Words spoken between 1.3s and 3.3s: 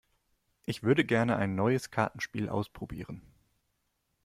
ein neues Kartenspiel ausprobieren.